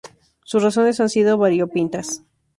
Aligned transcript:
Sus 0.43 0.63
razones 0.63 0.99
han 0.99 1.09
sido 1.09 1.37
variopintas 1.37 2.23